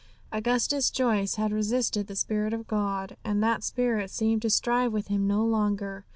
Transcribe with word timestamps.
Augustus 0.31 0.89
Joyce 0.89 1.35
had 1.35 1.51
resisted 1.53 2.07
the 2.07 2.15
Spirit 2.15 2.53
of 2.53 2.65
God; 2.65 3.17
and 3.23 3.43
that 3.43 3.63
Spirit 3.63 4.09
seemed 4.09 4.41
to 4.41 4.49
strive 4.49 4.91
with 4.91 5.09
him 5.09 5.27
no 5.27 5.45
longer. 5.45 6.05